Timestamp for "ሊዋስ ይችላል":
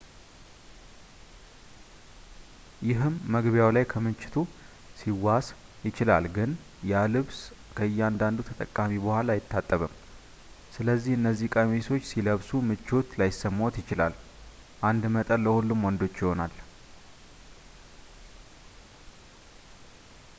5.01-6.25